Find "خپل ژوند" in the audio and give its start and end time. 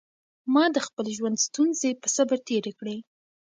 0.87-1.37